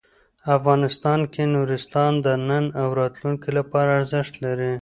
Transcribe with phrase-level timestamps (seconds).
[0.57, 4.73] افغانستان کې نورستان د نن او راتلونکي لپاره ارزښت لري.